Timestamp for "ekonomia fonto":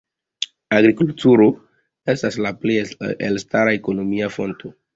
3.83-4.77